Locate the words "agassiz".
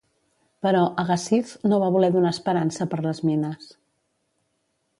1.03-1.51